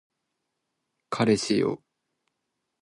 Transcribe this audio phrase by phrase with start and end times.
[1.11, 1.83] 彼氏よ